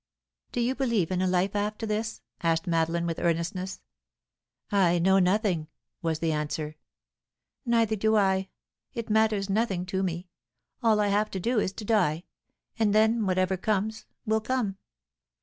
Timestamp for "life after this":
1.27-2.23